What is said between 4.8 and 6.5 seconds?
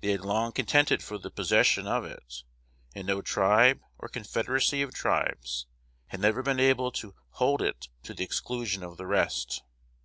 of tribes, had ever